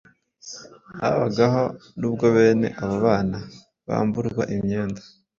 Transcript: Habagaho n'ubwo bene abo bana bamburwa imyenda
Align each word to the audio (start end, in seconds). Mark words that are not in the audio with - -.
Habagaho 1.01 1.63
n'ubwo 1.99 2.25
bene 2.35 2.67
abo 2.81 2.95
bana 3.05 3.39
bamburwa 3.87 4.43
imyenda 4.55 5.01